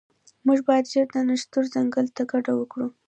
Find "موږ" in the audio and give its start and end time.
0.45-0.59